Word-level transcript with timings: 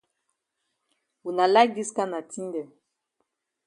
Wuna 1.23 1.45
like 1.53 1.71
dis 1.77 1.89
kana 1.95 2.19
tin 2.31 2.45
dem. 2.53 2.69